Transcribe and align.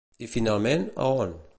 I 0.19 0.25
finalment, 0.35 0.91
a 0.97 1.03
on? 1.21 1.35